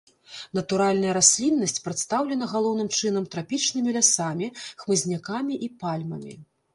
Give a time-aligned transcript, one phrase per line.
[0.59, 4.47] Натуральная расліннасць прадстаўлена галоўным чынам трапічнымі лясамі,
[4.85, 6.33] хмызнякамі і пальмамі.